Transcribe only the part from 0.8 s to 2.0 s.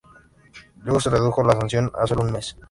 Luego se redujo la sanción